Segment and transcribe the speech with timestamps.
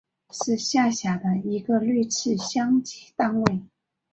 [0.31, 3.61] 是下辖的一个类似乡级单位。